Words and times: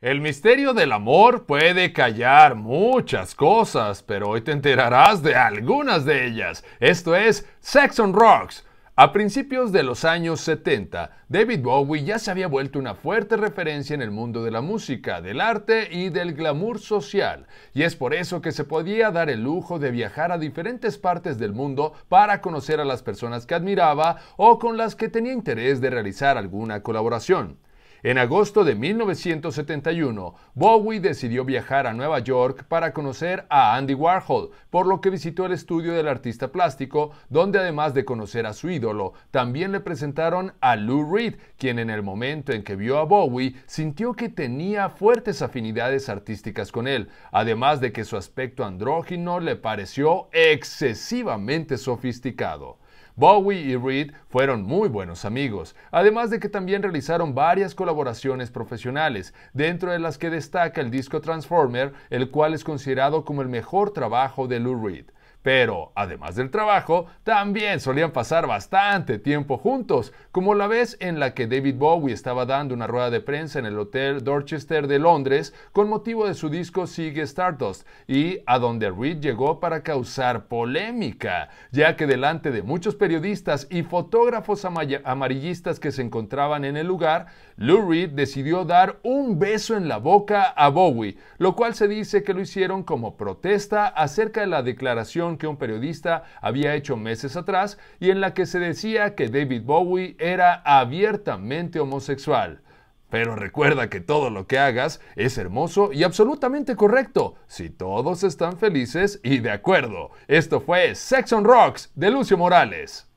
El 0.00 0.20
misterio 0.20 0.74
del 0.74 0.92
amor 0.92 1.44
puede 1.44 1.92
callar 1.92 2.54
muchas 2.54 3.34
cosas, 3.34 4.04
pero 4.04 4.28
hoy 4.28 4.42
te 4.42 4.52
enterarás 4.52 5.24
de 5.24 5.34
algunas 5.34 6.04
de 6.04 6.24
ellas. 6.24 6.64
Esto 6.78 7.16
es 7.16 7.48
Sex 7.58 7.98
on 7.98 8.12
Rocks. 8.12 8.64
A 8.94 9.12
principios 9.12 9.72
de 9.72 9.82
los 9.82 10.04
años 10.04 10.40
70, 10.42 11.10
David 11.28 11.62
Bowie 11.62 12.04
ya 12.04 12.20
se 12.20 12.30
había 12.30 12.46
vuelto 12.46 12.78
una 12.78 12.94
fuerte 12.94 13.36
referencia 13.36 13.92
en 13.94 14.00
el 14.00 14.12
mundo 14.12 14.44
de 14.44 14.52
la 14.52 14.60
música, 14.60 15.20
del 15.20 15.40
arte 15.40 15.88
y 15.90 16.10
del 16.10 16.34
glamour 16.34 16.78
social, 16.78 17.48
y 17.74 17.82
es 17.82 17.96
por 17.96 18.14
eso 18.14 18.40
que 18.40 18.52
se 18.52 18.62
podía 18.62 19.10
dar 19.10 19.28
el 19.28 19.42
lujo 19.42 19.80
de 19.80 19.90
viajar 19.90 20.30
a 20.30 20.38
diferentes 20.38 20.96
partes 20.96 21.38
del 21.38 21.54
mundo 21.54 21.94
para 22.08 22.40
conocer 22.40 22.78
a 22.78 22.84
las 22.84 23.02
personas 23.02 23.46
que 23.46 23.56
admiraba 23.56 24.18
o 24.36 24.60
con 24.60 24.76
las 24.76 24.94
que 24.94 25.08
tenía 25.08 25.32
interés 25.32 25.80
de 25.80 25.90
realizar 25.90 26.38
alguna 26.38 26.84
colaboración. 26.84 27.58
En 28.04 28.16
agosto 28.16 28.62
de 28.62 28.76
1971, 28.76 30.34
Bowie 30.54 31.00
decidió 31.00 31.44
viajar 31.44 31.88
a 31.88 31.92
Nueva 31.94 32.20
York 32.20 32.64
para 32.68 32.92
conocer 32.92 33.44
a 33.50 33.74
Andy 33.74 33.94
Warhol, 33.94 34.50
por 34.70 34.86
lo 34.86 35.00
que 35.00 35.10
visitó 35.10 35.46
el 35.46 35.52
estudio 35.52 35.94
del 35.94 36.06
artista 36.06 36.52
plástico, 36.52 37.10
donde 37.28 37.58
además 37.58 37.94
de 37.94 38.04
conocer 38.04 38.46
a 38.46 38.52
su 38.52 38.70
ídolo, 38.70 39.14
también 39.32 39.72
le 39.72 39.80
presentaron 39.80 40.52
a 40.60 40.76
Lou 40.76 41.12
Reed, 41.12 41.38
quien 41.56 41.80
en 41.80 41.90
el 41.90 42.04
momento 42.04 42.52
en 42.52 42.62
que 42.62 42.76
vio 42.76 42.98
a 42.98 43.04
Bowie 43.04 43.56
sintió 43.66 44.12
que 44.12 44.28
tenía 44.28 44.90
fuertes 44.90 45.42
afinidades 45.42 46.08
artísticas 46.08 46.70
con 46.70 46.86
él, 46.86 47.08
además 47.32 47.80
de 47.80 47.90
que 47.90 48.04
su 48.04 48.16
aspecto 48.16 48.64
andrógino 48.64 49.40
le 49.40 49.56
pareció 49.56 50.28
excesivamente 50.30 51.76
sofisticado. 51.76 52.78
Bowie 53.18 53.62
y 53.62 53.74
Reed 53.74 54.12
fueron 54.28 54.62
muy 54.62 54.88
buenos 54.88 55.24
amigos, 55.24 55.74
además 55.90 56.30
de 56.30 56.38
que 56.38 56.48
también 56.48 56.84
realizaron 56.84 57.34
varias 57.34 57.74
colaboraciones 57.74 58.52
profesionales, 58.52 59.34
dentro 59.52 59.90
de 59.90 59.98
las 59.98 60.18
que 60.18 60.30
destaca 60.30 60.80
el 60.80 60.92
disco 60.92 61.20
Transformer, 61.20 61.94
el 62.10 62.30
cual 62.30 62.54
es 62.54 62.62
considerado 62.62 63.24
como 63.24 63.42
el 63.42 63.48
mejor 63.48 63.90
trabajo 63.90 64.46
de 64.46 64.60
Lou 64.60 64.86
Reed. 64.86 65.06
Pero, 65.42 65.92
además 65.94 66.34
del 66.34 66.50
trabajo, 66.50 67.06
también 67.22 67.78
solían 67.80 68.10
pasar 68.10 68.46
bastante 68.46 69.18
tiempo 69.18 69.56
juntos, 69.56 70.12
como 70.32 70.54
la 70.54 70.66
vez 70.66 70.96
en 71.00 71.20
la 71.20 71.32
que 71.32 71.46
David 71.46 71.76
Bowie 71.76 72.12
estaba 72.12 72.44
dando 72.44 72.74
una 72.74 72.88
rueda 72.88 73.10
de 73.10 73.20
prensa 73.20 73.58
en 73.58 73.66
el 73.66 73.78
Hotel 73.78 74.24
Dorchester 74.24 74.88
de 74.88 74.98
Londres 74.98 75.54
con 75.72 75.88
motivo 75.88 76.26
de 76.26 76.34
su 76.34 76.48
disco 76.48 76.86
Sigue 76.86 77.22
Stardust, 77.22 77.86
y 78.08 78.40
a 78.46 78.58
donde 78.58 78.90
Reed 78.90 79.20
llegó 79.20 79.60
para 79.60 79.82
causar 79.82 80.46
polémica, 80.46 81.50
ya 81.70 81.96
que 81.96 82.06
delante 82.06 82.50
de 82.50 82.62
muchos 82.62 82.96
periodistas 82.96 83.68
y 83.70 83.84
fotógrafos 83.84 84.64
amarillistas 84.64 85.78
que 85.78 85.92
se 85.92 86.02
encontraban 86.02 86.64
en 86.64 86.76
el 86.76 86.86
lugar, 86.86 87.26
Lou 87.56 87.88
Reed 87.88 88.10
decidió 88.10 88.64
dar 88.64 88.98
un 89.02 89.38
beso 89.38 89.76
en 89.76 89.88
la 89.88 89.98
boca 89.98 90.42
a 90.44 90.68
Bowie, 90.68 91.16
lo 91.38 91.54
cual 91.54 91.74
se 91.74 91.88
dice 91.88 92.22
que 92.22 92.34
lo 92.34 92.40
hicieron 92.40 92.82
como 92.82 93.16
protesta 93.16 93.86
acerca 93.86 94.40
de 94.40 94.46
la 94.46 94.62
declaración 94.62 95.27
que 95.36 95.46
un 95.46 95.56
periodista 95.56 96.24
había 96.40 96.74
hecho 96.74 96.96
meses 96.96 97.36
atrás 97.36 97.78
y 98.00 98.10
en 98.10 98.20
la 98.20 98.32
que 98.32 98.46
se 98.46 98.58
decía 98.58 99.14
que 99.14 99.28
David 99.28 99.62
Bowie 99.64 100.16
era 100.18 100.62
abiertamente 100.64 101.80
homosexual. 101.80 102.62
Pero 103.10 103.36
recuerda 103.36 103.88
que 103.88 104.00
todo 104.00 104.30
lo 104.30 104.46
que 104.46 104.58
hagas 104.58 105.00
es 105.16 105.38
hermoso 105.38 105.92
y 105.92 106.04
absolutamente 106.04 106.76
correcto, 106.76 107.36
si 107.46 107.70
todos 107.70 108.22
están 108.22 108.58
felices 108.58 109.20
y 109.22 109.38
de 109.38 109.50
acuerdo. 109.50 110.10
Esto 110.28 110.60
fue 110.60 110.94
Sex 110.94 111.32
on 111.32 111.44
Rocks 111.44 111.90
de 111.94 112.10
Lucio 112.10 112.36
Morales. 112.36 113.07